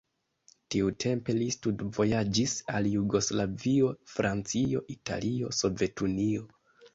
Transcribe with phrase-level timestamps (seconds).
[0.75, 6.49] Tiutempe li studvojaĝis al Jugoslavio, Francio, Italio, Sovetunio.